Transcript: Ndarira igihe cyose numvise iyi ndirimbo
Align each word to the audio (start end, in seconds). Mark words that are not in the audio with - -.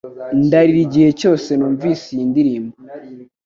Ndarira 0.45 0.79
igihe 0.87 1.09
cyose 1.19 1.49
numvise 1.55 2.05
iyi 2.13 2.25
ndirimbo 2.31 2.75